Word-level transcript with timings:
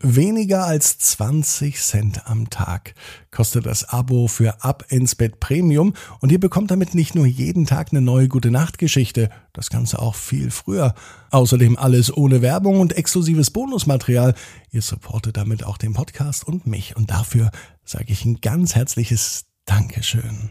Weniger 0.00 0.64
als 0.64 0.96
20 0.98 1.76
Cent 1.76 2.28
am 2.28 2.50
Tag 2.50 2.94
kostet 3.32 3.66
das 3.66 3.82
Abo 3.82 4.28
für 4.28 4.62
Ab 4.62 4.84
ins 4.90 5.16
Bett 5.16 5.40
Premium 5.40 5.92
und 6.20 6.30
ihr 6.30 6.38
bekommt 6.38 6.70
damit 6.70 6.94
nicht 6.94 7.16
nur 7.16 7.26
jeden 7.26 7.66
Tag 7.66 7.88
eine 7.90 8.00
neue 8.00 8.28
gute 8.28 8.52
Nachtgeschichte, 8.52 9.28
das 9.52 9.70
Ganze 9.70 9.98
auch 9.98 10.14
viel 10.14 10.52
früher. 10.52 10.94
Außerdem 11.32 11.76
alles 11.76 12.16
ohne 12.16 12.42
Werbung 12.42 12.78
und 12.78 12.96
exklusives 12.96 13.50
Bonusmaterial. 13.50 14.34
Ihr 14.70 14.82
supportet 14.82 15.36
damit 15.36 15.64
auch 15.64 15.78
den 15.78 15.94
Podcast 15.94 16.46
und 16.46 16.64
mich 16.64 16.94
und 16.94 17.10
dafür 17.10 17.50
sage 17.84 18.12
ich 18.12 18.24
ein 18.24 18.40
ganz 18.40 18.76
herzliches 18.76 19.46
Dankeschön. 19.64 20.50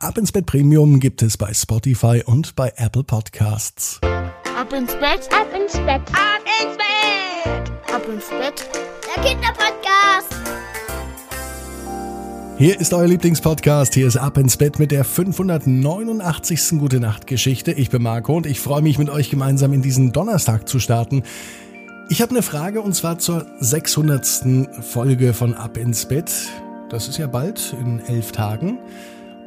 Ab 0.00 0.18
ins 0.18 0.32
Bett 0.32 0.46
Premium 0.46 0.98
gibt 0.98 1.22
es 1.22 1.36
bei 1.36 1.54
Spotify 1.54 2.24
und 2.26 2.56
bei 2.56 2.72
Apple 2.74 3.04
Podcasts. 3.04 4.00
Ab 4.02 4.72
ins 4.72 4.92
Bett, 4.94 5.28
ab 5.32 5.46
ins 5.54 5.74
Bett, 5.74 6.02
ab 6.12 6.42
ins 6.60 6.76
Bett, 6.76 7.35
ab 8.06 8.12
ins 8.12 8.28
Bett. 8.28 8.68
Der 9.06 9.22
Kinderpodcast. 9.22 10.36
Hier 12.58 12.80
ist 12.80 12.94
euer 12.94 13.06
Lieblingspodcast. 13.06 13.94
Hier 13.94 14.06
ist 14.06 14.16
Ab 14.16 14.38
ins 14.38 14.56
Bett 14.56 14.78
mit 14.78 14.90
der 14.90 15.04
589. 15.04 16.78
Gute 16.78 17.00
Nacht 17.00 17.26
Geschichte. 17.26 17.72
Ich 17.72 17.90
bin 17.90 18.02
Marco 18.02 18.36
und 18.36 18.46
ich 18.46 18.60
freue 18.60 18.82
mich 18.82 18.98
mit 18.98 19.10
euch 19.10 19.30
gemeinsam 19.30 19.72
in 19.72 19.82
diesen 19.82 20.12
Donnerstag 20.12 20.68
zu 20.68 20.78
starten. 20.78 21.22
Ich 22.08 22.22
habe 22.22 22.30
eine 22.30 22.42
Frage 22.42 22.80
und 22.80 22.94
zwar 22.94 23.18
zur 23.18 23.46
600. 23.60 24.26
Folge 24.80 25.34
von 25.34 25.54
Ab 25.54 25.76
ins 25.76 26.06
Bett. 26.06 26.32
Das 26.88 27.08
ist 27.08 27.18
ja 27.18 27.26
bald 27.26 27.74
in 27.80 28.00
elf 28.06 28.32
Tagen. 28.32 28.78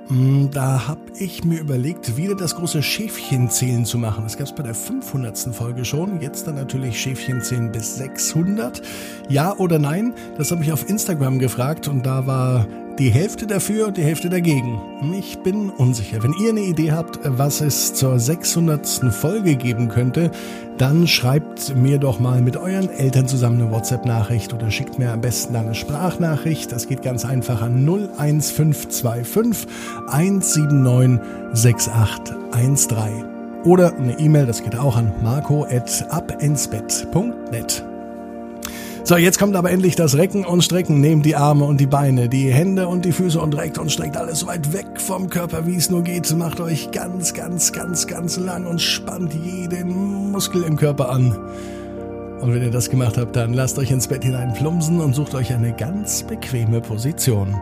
Mm, 0.09 0.49
da 0.51 0.87
habe 0.87 1.01
ich 1.19 1.43
mir 1.43 1.59
überlegt, 1.59 2.17
wieder 2.17 2.35
das 2.35 2.55
große 2.55 2.81
Schäfchenzählen 2.81 3.85
zu 3.85 3.99
machen. 3.99 4.23
Das 4.23 4.37
gab 4.37 4.47
es 4.47 4.55
bei 4.55 4.63
der 4.63 4.73
500. 4.73 5.53
Folge 5.53 5.85
schon. 5.85 6.19
Jetzt 6.19 6.47
dann 6.47 6.55
natürlich 6.55 6.99
Schäfchenzählen 6.99 7.71
bis 7.71 7.97
600. 7.97 8.81
Ja 9.29 9.55
oder 9.55 9.77
nein? 9.77 10.13
Das 10.37 10.51
habe 10.51 10.63
ich 10.63 10.71
auf 10.71 10.89
Instagram 10.89 11.37
gefragt 11.37 11.87
und 11.87 12.05
da 12.05 12.25
war 12.25 12.67
die 12.99 13.09
Hälfte 13.09 13.47
dafür 13.47 13.87
und 13.87 13.97
die 13.97 14.03
Hälfte 14.03 14.29
dagegen. 14.29 14.81
Ich 15.17 15.39
bin 15.39 15.69
unsicher. 15.69 16.21
Wenn 16.21 16.33
ihr 16.33 16.49
eine 16.49 16.59
Idee 16.59 16.91
habt, 16.91 17.21
was 17.23 17.61
es 17.61 17.93
zur 17.93 18.19
600. 18.19 18.85
Folge 19.11 19.55
geben 19.55 19.87
könnte, 19.87 20.31
dann 20.77 21.07
schreibt 21.07 21.73
mir 21.75 21.97
doch 21.97 22.19
mal 22.19 22.41
mit 22.41 22.57
euren 22.57 22.89
Eltern 22.89 23.25
zusammen 23.27 23.61
eine 23.61 23.71
WhatsApp-Nachricht 23.71 24.53
oder 24.53 24.69
schickt 24.69 24.99
mir 24.99 25.13
am 25.13 25.21
besten 25.21 25.55
eine 25.55 25.75
Sprachnachricht. 25.75 26.73
Das 26.73 26.87
geht 26.87 27.01
ganz 27.01 27.23
einfach 27.23 27.61
an 27.61 27.87
01525 27.87 29.65
179 30.07 31.21
6813. 31.53 33.23
Oder 33.63 33.95
eine 33.95 34.19
E-Mail, 34.19 34.45
das 34.45 34.61
geht 34.63 34.77
auch 34.77 34.97
an 34.97 35.13
marco.abinsbett.net. 35.21 37.88
So, 39.03 39.17
jetzt 39.17 39.39
kommt 39.39 39.55
aber 39.55 39.71
endlich 39.71 39.95
das 39.95 40.17
Recken 40.17 40.45
und 40.45 40.63
Strecken. 40.63 40.99
Nehmt 40.99 41.25
die 41.25 41.35
Arme 41.35 41.65
und 41.65 41.79
die 41.79 41.87
Beine, 41.87 42.29
die 42.29 42.51
Hände 42.51 42.87
und 42.87 43.05
die 43.05 43.11
Füße 43.11 43.39
und 43.39 43.55
reckt 43.57 43.77
und 43.77 43.91
streckt 43.91 44.17
alles 44.17 44.39
so 44.39 44.47
weit 44.47 44.71
weg 44.73 44.87
vom 44.97 45.29
Körper, 45.29 45.65
wie 45.65 45.75
es 45.75 45.89
nur 45.89 46.03
geht. 46.03 46.31
Macht 46.35 46.59
euch 46.59 46.91
ganz, 46.91 47.33
ganz, 47.33 47.71
ganz, 47.71 48.05
ganz 48.05 48.37
lang 48.37 48.67
und 48.67 48.81
spannt 48.81 49.33
jeden 49.33 50.31
Muskel 50.31 50.63
im 50.63 50.75
Körper 50.75 51.09
an. 51.09 51.35
Und 52.41 52.53
wenn 52.53 52.61
ihr 52.61 52.71
das 52.71 52.89
gemacht 52.89 53.17
habt, 53.17 53.35
dann 53.35 53.53
lasst 53.53 53.79
euch 53.79 53.91
ins 53.91 54.07
Bett 54.07 54.23
hinein 54.23 54.53
plumpsen 54.53 55.01
und 55.01 55.13
sucht 55.13 55.33
euch 55.33 55.51
eine 55.53 55.73
ganz 55.73 56.23
bequeme 56.23 56.79
Position. 56.79 57.55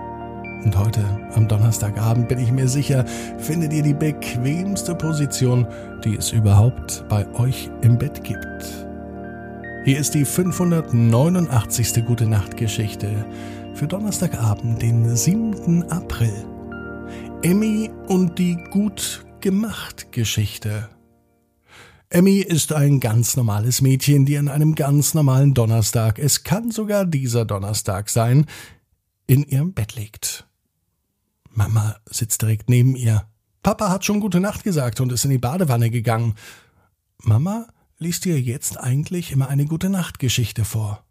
Und 0.65 0.77
heute, 0.77 1.01
am 1.35 1.47
Donnerstagabend, 1.47 2.27
bin 2.27 2.39
ich 2.39 2.51
mir 2.51 2.67
sicher, 2.67 3.05
findet 3.37 3.73
ihr 3.73 3.83
die 3.83 3.93
bequemste 3.93 4.95
Position, 4.95 5.65
die 6.03 6.15
es 6.17 6.31
überhaupt 6.31 7.05
bei 7.09 7.25
euch 7.35 7.69
im 7.81 7.97
Bett 7.97 8.23
gibt. 8.23 8.86
Hier 9.87 9.99
ist 9.99 10.15
die 10.15 10.25
589. 10.25 12.03
Gute 12.05 12.27
Nacht 12.27 12.57
Geschichte 12.57 13.25
für 13.73 13.87
Donnerstagabend, 13.87 14.81
den 14.81 15.15
7. 15.15 15.83
April. 15.83 16.45
Emmy 17.41 17.89
und 18.07 18.37
die 18.37 18.57
gut 18.69 19.25
gemacht 19.39 20.11
Geschichte. 20.11 20.89
Emmy 22.09 22.39
ist 22.39 22.73
ein 22.73 22.99
ganz 22.99 23.37
normales 23.37 23.79
Mädchen, 23.79 24.25
die 24.25 24.37
an 24.37 24.49
einem 24.49 24.75
ganz 24.75 25.13
normalen 25.13 25.53
Donnerstag, 25.53 26.19
es 26.19 26.43
kann 26.43 26.69
sogar 26.69 27.05
dieser 27.05 27.45
Donnerstag 27.45 28.09
sein, 28.09 28.45
in 29.25 29.45
ihrem 29.45 29.71
Bett 29.71 29.95
liegt. 29.95 30.49
Mama 31.49 31.95
sitzt 32.09 32.41
direkt 32.41 32.69
neben 32.69 32.97
ihr. 32.97 33.25
Papa 33.63 33.87
hat 33.89 34.03
schon 34.03 34.19
gute 34.19 34.41
Nacht 34.41 34.65
gesagt 34.65 34.99
und 34.99 35.13
ist 35.13 35.23
in 35.23 35.31
die 35.31 35.37
Badewanne 35.37 35.89
gegangen. 35.89 36.35
Mama 37.19 37.67
liest 37.99 38.25
dir 38.25 38.39
jetzt 38.39 38.79
eigentlich 38.79 39.31
immer 39.31 39.49
eine 39.49 39.65
gute 39.65 39.89
Nachtgeschichte 39.89 40.65
vor. 40.65 41.03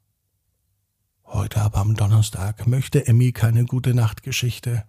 Heute 1.24 1.60
aber 1.60 1.78
am 1.78 1.97
Donnerstag 1.97 2.66
möchte 2.66 3.06
Emmy 3.06 3.32
keine 3.32 3.64
gute 3.64 3.94
Nachtgeschichte. 3.94 4.84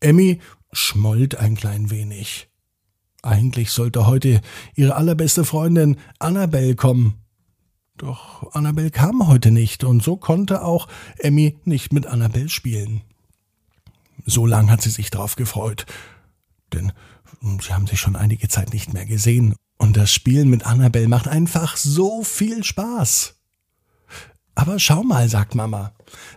Emmy 0.00 0.40
schmollt 0.72 1.36
ein 1.36 1.54
klein 1.54 1.90
wenig. 1.90 2.48
Eigentlich 3.22 3.70
sollte 3.70 4.06
heute 4.06 4.40
ihre 4.74 4.96
allerbeste 4.96 5.44
Freundin 5.44 5.96
Annabelle 6.18 6.74
kommen. 6.74 7.14
Doch 7.96 8.52
Annabelle 8.52 8.90
kam 8.90 9.26
heute 9.26 9.50
nicht 9.50 9.84
und 9.84 10.02
so 10.02 10.16
konnte 10.16 10.62
auch 10.64 10.88
Emmy 11.18 11.56
nicht 11.64 11.92
mit 11.92 12.06
Annabelle 12.06 12.48
spielen. 12.48 13.02
So 14.26 14.46
lang 14.46 14.70
hat 14.70 14.82
sie 14.82 14.90
sich 14.90 15.10
darauf 15.10 15.36
gefreut, 15.36 15.86
denn 16.72 16.92
sie 17.60 17.72
haben 17.72 17.86
sich 17.86 18.00
schon 18.00 18.16
einige 18.16 18.48
Zeit 18.48 18.72
nicht 18.72 18.92
mehr 18.92 19.06
gesehen 19.06 19.54
und 19.78 19.96
das 19.96 20.12
Spielen 20.12 20.50
mit 20.50 20.66
Annabelle 20.66 21.08
macht 21.08 21.28
einfach 21.28 21.76
so 21.76 22.22
viel 22.22 22.64
Spaß. 22.64 23.34
Aber 24.54 24.78
schau 24.80 25.04
mal, 25.04 25.28
sagt 25.28 25.54
Mama, 25.54 25.92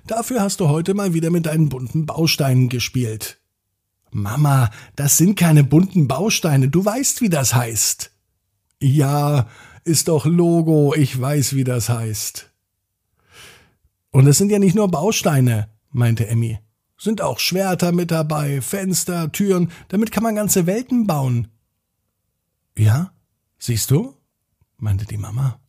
dafür 0.06 0.42
hast 0.42 0.60
du 0.60 0.70
heute 0.70 0.94
mal 0.94 1.14
wieder 1.16 1.32
mit 1.32 1.48
deinen 1.48 1.70
bunten 1.70 2.06
Bausteinen 2.06 2.70
gespielt. 2.70 3.40
Mama, 4.12 4.70
das 4.96 5.18
sind 5.18 5.36
keine 5.36 5.64
bunten 5.64 6.08
Bausteine, 6.08 6.70
du 6.70 6.86
weißt, 6.86 7.22
wie 7.22 7.30
das 7.30 7.56
heißt. 7.56 8.12
Ja, 8.80 9.48
ist 9.84 10.08
doch 10.08 10.26
Logo, 10.26 10.94
ich 10.94 11.20
weiß, 11.20 11.56
wie 11.56 11.64
das 11.64 11.90
heißt. 11.90 12.50
Und 14.12 14.28
es 14.28 14.38
sind 14.38 14.52
ja 14.52 14.60
nicht 14.60 14.76
nur 14.76 14.92
Bausteine, 14.92 15.70
meinte 15.90 16.28
Emmy. 16.28 16.60
Sind 16.98 17.22
auch 17.22 17.40
Schwerter 17.40 17.92
mit 17.92 18.12
dabei, 18.12 18.62
Fenster, 18.62 19.32
Türen, 19.32 19.72
damit 19.88 20.12
kann 20.12 20.22
man 20.22 20.36
ganze 20.36 20.68
Welten 20.68 21.08
bauen. 21.08 21.48
Ja? 22.78 23.14
Siehst 23.64 23.92
du? 23.92 24.16
meinte 24.80 25.06
die 25.06 25.20
Mama. 25.20 25.60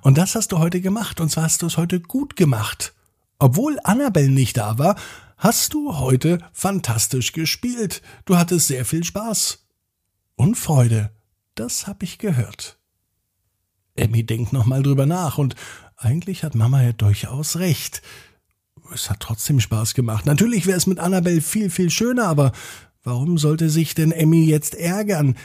Und 0.00 0.16
das 0.16 0.34
hast 0.34 0.52
du 0.52 0.58
heute 0.60 0.80
gemacht, 0.80 1.20
und 1.20 1.28
zwar 1.28 1.44
hast 1.44 1.60
du 1.60 1.66
es 1.66 1.76
heute 1.76 2.00
gut 2.00 2.36
gemacht. 2.36 2.94
Obwohl 3.38 3.78
Annabelle 3.84 4.30
nicht 4.30 4.56
da 4.56 4.78
war, 4.78 4.96
hast 5.36 5.74
du 5.74 5.98
heute 5.98 6.38
fantastisch 6.54 7.32
gespielt. 7.32 8.00
Du 8.24 8.38
hattest 8.38 8.68
sehr 8.68 8.86
viel 8.86 9.04
Spaß. 9.04 9.62
Und 10.36 10.54
Freude. 10.54 11.10
Das 11.54 11.86
hab 11.86 12.02
ich 12.02 12.16
gehört. 12.16 12.78
Emmy 13.94 14.24
denkt 14.24 14.54
nochmal 14.54 14.82
drüber 14.82 15.04
nach, 15.04 15.36
und 15.36 15.54
eigentlich 15.98 16.44
hat 16.44 16.54
Mama 16.54 16.82
ja 16.82 16.92
durchaus 16.92 17.56
recht. 17.56 18.00
Es 18.90 19.10
hat 19.10 19.20
trotzdem 19.20 19.60
Spaß 19.60 19.92
gemacht. 19.92 20.24
Natürlich 20.24 20.64
wäre 20.64 20.78
es 20.78 20.86
mit 20.86 20.98
Annabelle 20.98 21.42
viel, 21.42 21.68
viel 21.68 21.90
schöner, 21.90 22.26
aber 22.26 22.52
warum 23.02 23.36
sollte 23.36 23.68
sich 23.68 23.94
denn 23.94 24.12
Emmy 24.12 24.46
jetzt 24.46 24.74
ärgern? 24.74 25.36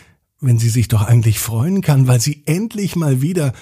Wenn 0.41 0.59
sie 0.59 0.69
sich 0.69 0.87
doch 0.87 1.03
eigentlich 1.03 1.39
freuen 1.39 1.81
kann, 1.81 2.07
weil 2.07 2.19
sie 2.19 2.43
endlich 2.45 2.95
mal 2.95 3.21
wieder 3.21 3.53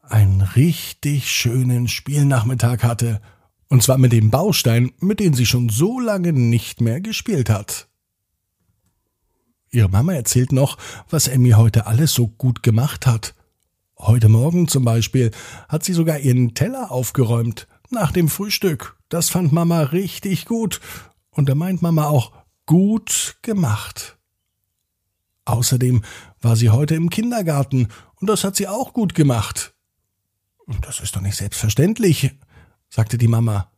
einen 0.00 0.40
richtig 0.40 1.30
schönen 1.30 1.88
Spielnachmittag 1.88 2.82
hatte. 2.82 3.20
Und 3.68 3.82
zwar 3.82 3.98
mit 3.98 4.12
dem 4.12 4.30
Baustein, 4.30 4.92
mit 5.00 5.20
dem 5.20 5.34
sie 5.34 5.46
schon 5.46 5.68
so 5.68 5.98
lange 5.98 6.32
nicht 6.32 6.80
mehr 6.80 7.00
gespielt 7.00 7.48
hat. 7.48 7.88
Ihre 9.70 9.88
Mama 9.88 10.12
erzählt 10.12 10.52
noch, 10.52 10.76
was 11.08 11.28
Emmy 11.28 11.50
heute 11.50 11.86
alles 11.86 12.12
so 12.12 12.28
gut 12.28 12.62
gemacht 12.62 13.06
hat. 13.06 13.34
Heute 13.98 14.28
Morgen 14.28 14.68
zum 14.68 14.84
Beispiel 14.84 15.30
hat 15.68 15.84
sie 15.84 15.94
sogar 15.94 16.18
ihren 16.18 16.54
Teller 16.54 16.90
aufgeräumt 16.90 17.66
nach 17.88 18.12
dem 18.12 18.28
Frühstück. 18.28 18.98
Das 19.08 19.30
fand 19.30 19.52
Mama 19.52 19.80
richtig 19.80 20.44
gut. 20.44 20.80
Und 21.30 21.48
da 21.48 21.54
meint 21.54 21.80
Mama 21.80 22.06
auch 22.06 22.32
gut 22.66 23.36
gemacht. 23.40 24.18
Außerdem 25.44 26.02
war 26.40 26.56
sie 26.56 26.70
heute 26.70 26.94
im 26.94 27.10
Kindergarten 27.10 27.88
und 28.20 28.28
das 28.28 28.44
hat 28.44 28.56
sie 28.56 28.68
auch 28.68 28.92
gut 28.92 29.14
gemacht. 29.14 29.74
Das 30.80 31.00
ist 31.00 31.16
doch 31.16 31.20
nicht 31.20 31.36
selbstverständlich, 31.36 32.30
sagte 32.88 33.18
die 33.18 33.28
Mama. 33.28 33.70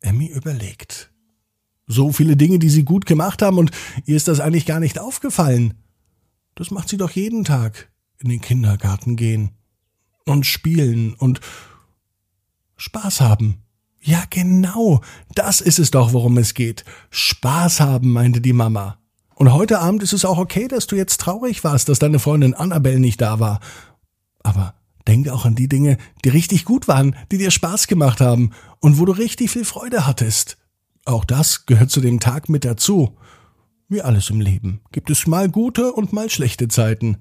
Emmy 0.00 0.26
überlegt. 0.26 1.12
So 1.86 2.12
viele 2.12 2.36
Dinge, 2.36 2.58
die 2.58 2.70
sie 2.70 2.84
gut 2.84 3.06
gemacht 3.06 3.42
haben, 3.42 3.58
und 3.58 3.70
ihr 4.06 4.16
ist 4.16 4.28
das 4.28 4.40
eigentlich 4.40 4.66
gar 4.66 4.80
nicht 4.80 4.98
aufgefallen. 4.98 5.74
Das 6.54 6.70
macht 6.70 6.88
sie 6.88 6.96
doch 6.96 7.10
jeden 7.10 7.44
Tag 7.44 7.90
in 8.18 8.28
den 8.28 8.40
Kindergarten 8.40 9.16
gehen 9.16 9.50
und 10.24 10.46
spielen 10.46 11.14
und 11.14 11.40
Spaß 12.76 13.20
haben. 13.20 13.62
Ja, 14.00 14.24
genau, 14.30 15.00
das 15.34 15.60
ist 15.60 15.78
es 15.78 15.90
doch, 15.90 16.12
worum 16.12 16.38
es 16.38 16.54
geht. 16.54 16.84
Spaß 17.10 17.80
haben, 17.80 18.12
meinte 18.12 18.40
die 18.40 18.52
Mama. 18.52 18.98
Und 19.42 19.52
heute 19.52 19.80
Abend 19.80 20.04
ist 20.04 20.12
es 20.12 20.24
auch 20.24 20.38
okay, 20.38 20.68
dass 20.68 20.86
du 20.86 20.94
jetzt 20.94 21.20
traurig 21.20 21.64
warst, 21.64 21.88
dass 21.88 21.98
deine 21.98 22.20
Freundin 22.20 22.54
Annabelle 22.54 23.00
nicht 23.00 23.20
da 23.20 23.40
war. 23.40 23.58
Aber 24.44 24.74
Denk 25.08 25.28
auch 25.30 25.44
an 25.44 25.56
die 25.56 25.66
Dinge, 25.66 25.98
die 26.24 26.28
richtig 26.28 26.64
gut 26.64 26.86
waren, 26.86 27.16
die 27.32 27.38
dir 27.38 27.50
Spaß 27.50 27.88
gemacht 27.88 28.20
haben 28.20 28.50
und 28.78 29.00
wo 29.00 29.04
du 29.04 29.10
richtig 29.10 29.50
viel 29.50 29.64
Freude 29.64 30.06
hattest. 30.06 30.58
Auch 31.06 31.24
das 31.24 31.66
gehört 31.66 31.90
zu 31.90 32.00
dem 32.00 32.20
Tag 32.20 32.48
mit 32.48 32.64
dazu. 32.64 33.16
Wie 33.88 34.00
alles 34.00 34.30
im 34.30 34.40
Leben 34.40 34.80
gibt 34.92 35.10
es 35.10 35.26
mal 35.26 35.50
gute 35.50 35.92
und 35.92 36.12
mal 36.12 36.30
schlechte 36.30 36.68
Zeiten. 36.68 37.16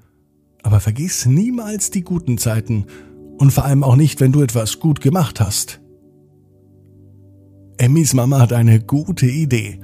Aber 0.62 0.80
vergiss 0.80 1.26
niemals 1.26 1.90
die 1.90 2.04
guten 2.04 2.38
Zeiten 2.38 2.86
und 3.40 3.50
vor 3.50 3.66
allem 3.66 3.84
auch 3.84 3.96
nicht, 3.96 4.20
wenn 4.20 4.32
du 4.32 4.44
etwas 4.44 4.80
gut 4.80 5.02
gemacht 5.02 5.40
hast. 5.40 5.82
Emmys 7.80 8.14
Mama 8.14 8.38
hat 8.38 8.54
eine 8.54 8.80
gute 8.80 9.26
Idee. 9.26 9.80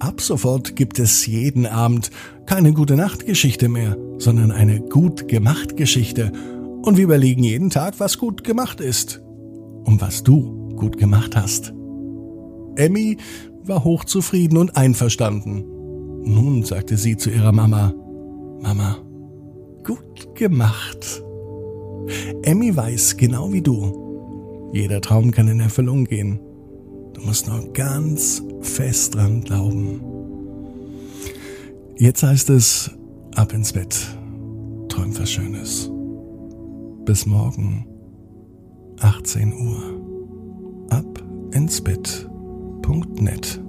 Ab 0.00 0.22
sofort 0.22 0.76
gibt 0.76 0.98
es 0.98 1.26
jeden 1.26 1.66
Abend 1.66 2.10
keine 2.46 2.72
gute 2.72 2.96
Nachtgeschichte 2.96 3.68
mehr, 3.68 3.98
sondern 4.16 4.50
eine 4.50 4.80
gut 4.80 5.28
gemacht 5.28 5.76
Geschichte. 5.76 6.32
Und 6.82 6.96
wir 6.96 7.04
überlegen 7.04 7.44
jeden 7.44 7.68
Tag, 7.68 8.00
was 8.00 8.16
gut 8.16 8.42
gemacht 8.42 8.80
ist. 8.80 9.20
Und 9.84 10.00
was 10.00 10.24
du 10.24 10.74
gut 10.74 10.96
gemacht 10.96 11.36
hast. 11.36 11.74
Emmy 12.76 13.18
war 13.62 13.84
hochzufrieden 13.84 14.56
und 14.56 14.74
einverstanden. 14.74 15.64
Nun 16.24 16.62
sagte 16.64 16.96
sie 16.96 17.18
zu 17.18 17.28
ihrer 17.28 17.52
Mama, 17.52 17.92
Mama, 18.62 18.96
gut 19.84 20.34
gemacht. 20.34 21.22
Emmy 22.42 22.74
weiß 22.74 23.18
genau 23.18 23.52
wie 23.52 23.62
du. 23.62 24.70
Jeder 24.72 25.02
Traum 25.02 25.30
kann 25.30 25.48
in 25.48 25.60
Erfüllung 25.60 26.06
gehen. 26.06 26.40
Du 27.12 27.20
musst 27.20 27.48
nur 27.48 27.70
ganz 27.74 28.42
fest 28.60 29.14
dran 29.14 29.40
glauben. 29.42 30.00
Jetzt 31.96 32.22
heißt 32.22 32.50
es, 32.50 32.90
ab 33.34 33.52
ins 33.52 33.72
Bett. 33.72 33.96
Träum 34.88 35.18
was 35.18 35.30
Schönes. 35.30 35.90
Bis 37.04 37.26
morgen, 37.26 37.86
18 39.00 39.52
Uhr. 39.52 40.88
Ab 40.90 41.22
ins 41.52 41.80
Bett. 41.80 42.28
Punkt 42.82 43.20
net. 43.20 43.60